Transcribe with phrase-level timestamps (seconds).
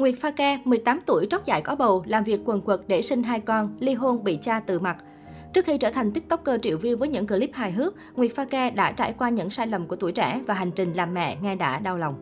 [0.00, 3.22] Nguyệt Pha Ke, 18 tuổi trót dại có bầu, làm việc quần quật để sinh
[3.22, 4.96] hai con, ly hôn bị cha từ mặt.
[5.52, 8.70] Trước khi trở thành tiktoker triệu view với những clip hài hước, Nguyệt Pha Ke
[8.70, 11.56] đã trải qua những sai lầm của tuổi trẻ và hành trình làm mẹ nghe
[11.56, 12.14] đã đau lòng.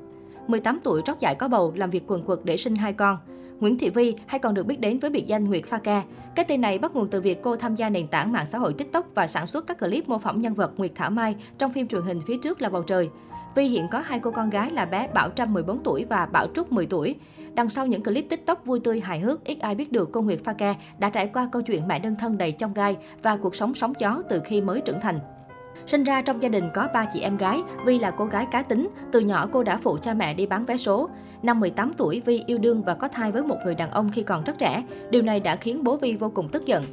[0.46, 3.18] 18 tuổi trót dại có bầu, làm việc quần quật để sinh hai con.
[3.60, 6.02] Nguyễn Thị Vi, hay còn được biết đến với biệt danh Nguyệt Pha Ke.
[6.34, 8.72] Cái tên này bắt nguồn từ việc cô tham gia nền tảng mạng xã hội
[8.72, 11.88] TikTok và sản xuất các clip mô phỏng nhân vật Nguyệt Thảo Mai trong phim
[11.88, 13.10] truyền hình phía trước là bầu trời.
[13.54, 16.46] Vi hiện có hai cô con gái là bé Bảo Trâm 14 tuổi và Bảo
[16.54, 17.14] Trúc 10 tuổi.
[17.58, 20.38] Đằng sau những clip TikTok vui tươi hài hước, ít ai biết được cô Nguyệt
[20.44, 23.54] Pha Ke đã trải qua câu chuyện mẹ đơn thân đầy trong gai và cuộc
[23.54, 25.18] sống sóng gió từ khi mới trưởng thành.
[25.86, 28.62] Sinh ra trong gia đình có ba chị em gái, Vi là cô gái cá
[28.62, 31.08] tính, từ nhỏ cô đã phụ cha mẹ đi bán vé số.
[31.42, 34.22] Năm 18 tuổi, Vi yêu đương và có thai với một người đàn ông khi
[34.22, 34.84] còn rất trẻ.
[35.10, 36.84] Điều này đã khiến bố Vi vô cùng tức giận.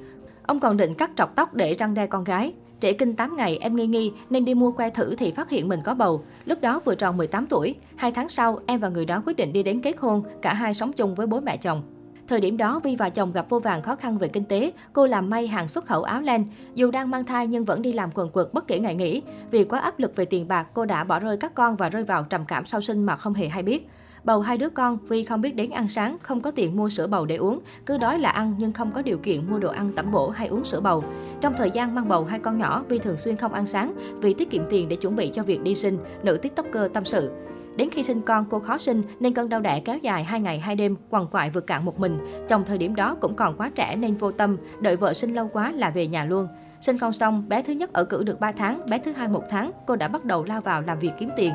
[0.47, 2.53] Ông còn định cắt trọc tóc để răng đe con gái.
[2.85, 5.67] Trễ kinh 8 ngày, em nghi nghi nên đi mua que thử thì phát hiện
[5.67, 6.23] mình có bầu.
[6.45, 7.75] Lúc đó vừa tròn 18 tuổi.
[7.95, 10.73] Hai tháng sau, em và người đó quyết định đi đến kết hôn, cả hai
[10.73, 11.83] sống chung với bố mẹ chồng.
[12.27, 14.71] Thời điểm đó, Vi và chồng gặp vô vàng khó khăn về kinh tế.
[14.93, 16.45] Cô làm may hàng xuất khẩu áo len.
[16.75, 19.21] Dù đang mang thai nhưng vẫn đi làm quần quật bất kể ngày nghỉ.
[19.51, 22.03] Vì quá áp lực về tiền bạc, cô đã bỏ rơi các con và rơi
[22.03, 23.89] vào trầm cảm sau sinh mà không hề hay biết.
[24.25, 27.07] Bầu hai đứa con, vì không biết đến ăn sáng, không có tiền mua sữa
[27.07, 29.89] bầu để uống, cứ đói là ăn nhưng không có điều kiện mua đồ ăn
[29.95, 31.03] tẩm bổ hay uống sữa bầu.
[31.41, 34.33] Trong thời gian mang bầu hai con nhỏ, Vi thường xuyên không ăn sáng vì
[34.33, 37.31] tiết kiệm tiền để chuẩn bị cho việc đi sinh, nữ tiktoker tâm sự.
[37.75, 40.59] Đến khi sinh con, cô khó sinh nên cơn đau đẻ kéo dài 2 ngày
[40.59, 42.17] 2 đêm, quằn quại vượt cạn một mình.
[42.49, 45.49] Chồng thời điểm đó cũng còn quá trẻ nên vô tâm, đợi vợ sinh lâu
[45.53, 46.47] quá là về nhà luôn.
[46.81, 49.43] Sinh con xong, bé thứ nhất ở cử được 3 tháng, bé thứ hai 1
[49.49, 51.53] tháng, cô đã bắt đầu lao vào làm việc kiếm tiền.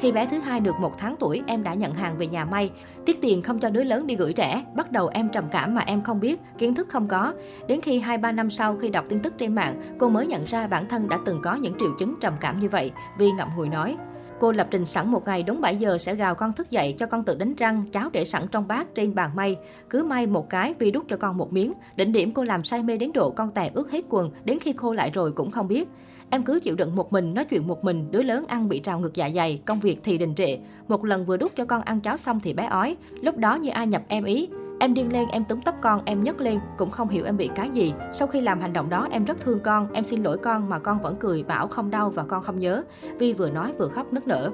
[0.00, 2.70] Khi bé thứ hai được một tháng tuổi, em đã nhận hàng về nhà may.
[3.06, 4.64] Tiết tiền không cho đứa lớn đi gửi trẻ.
[4.74, 7.34] Bắt đầu em trầm cảm mà em không biết, kiến thức không có.
[7.68, 10.66] Đến khi 2-3 năm sau khi đọc tin tức trên mạng, cô mới nhận ra
[10.66, 12.92] bản thân đã từng có những triệu chứng trầm cảm như vậy.
[13.18, 13.96] Vi ngậm ngùi nói.
[14.40, 17.06] Cô lập trình sẵn một ngày đúng 7 giờ sẽ gào con thức dậy cho
[17.06, 19.56] con tự đánh răng, cháo để sẵn trong bát trên bàn may.
[19.90, 21.72] Cứ may một cái vì đút cho con một miếng.
[21.96, 24.72] Đỉnh điểm cô làm say mê đến độ con tè ướt hết quần, đến khi
[24.72, 25.88] khô lại rồi cũng không biết.
[26.30, 29.00] Em cứ chịu đựng một mình, nói chuyện một mình, đứa lớn ăn bị trào
[29.00, 30.58] ngược dạ dày, công việc thì đình trệ.
[30.88, 32.96] Một lần vừa đút cho con ăn cháo xong thì bé ói.
[33.20, 34.48] Lúc đó như ai nhập em ý.
[34.80, 37.50] Em điên lên, em túm tóc con, em nhấc lên, cũng không hiểu em bị
[37.54, 37.92] cái gì.
[38.14, 40.78] Sau khi làm hành động đó, em rất thương con, em xin lỗi con mà
[40.78, 42.84] con vẫn cười, bảo không đau và con không nhớ.
[43.18, 44.50] Vi vừa nói vừa khóc nức nở.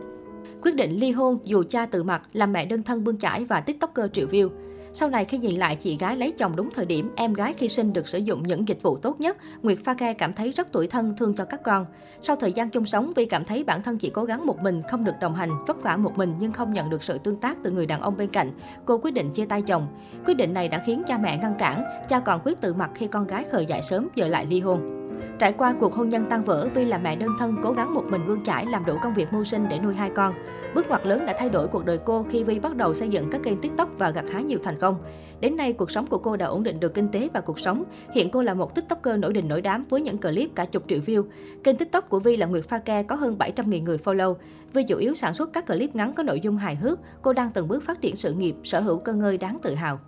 [0.63, 3.61] Quyết định ly hôn dù cha tự mặt, làm mẹ đơn thân bươn chải và
[3.61, 4.49] tiktoker triệu view.
[4.97, 7.69] Sau này khi nhìn lại chị gái lấy chồng đúng thời điểm, em gái khi
[7.69, 10.69] sinh được sử dụng những dịch vụ tốt nhất, Nguyệt Pha Ke cảm thấy rất
[10.73, 11.87] tuổi thân thương cho các con.
[12.21, 14.83] Sau thời gian chung sống, Vi cảm thấy bản thân chỉ cố gắng một mình,
[14.91, 17.59] không được đồng hành, vất vả một mình nhưng không nhận được sự tương tác
[17.65, 18.51] từ người đàn ông bên cạnh.
[18.85, 19.87] Cô quyết định chia tay chồng.
[20.27, 23.07] Quyết định này đã khiến cha mẹ ngăn cản, cha còn quyết tự mặt khi
[23.07, 25.04] con gái khờ dại sớm giờ lại ly hôn.
[25.39, 28.05] Trải qua cuộc hôn nhân tan vỡ, Vi là mẹ đơn thân cố gắng một
[28.09, 30.35] mình bươn chải làm đủ công việc mưu sinh để nuôi hai con.
[30.75, 33.31] Bước ngoặt lớn đã thay đổi cuộc đời cô khi Vi bắt đầu xây dựng
[33.31, 34.97] các kênh TikTok và gặt hái nhiều thành công.
[35.41, 37.85] Đến nay, cuộc sống của cô đã ổn định được kinh tế và cuộc sống.
[38.13, 40.99] Hiện cô là một TikToker nổi đình nổi đám với những clip cả chục triệu
[40.99, 41.25] view.
[41.65, 44.35] Kênh TikTok của Vi là Nguyệt Pha Ke có hơn 700.000 người follow.
[44.73, 46.99] Vi chủ yếu sản xuất các clip ngắn có nội dung hài hước.
[47.23, 50.01] Cô đang từng bước phát triển sự nghiệp, sở hữu cơ ngơi đáng tự hào.